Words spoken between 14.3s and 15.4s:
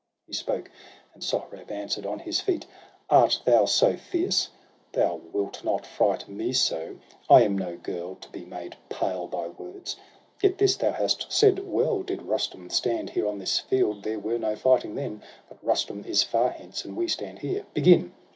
no fighting then.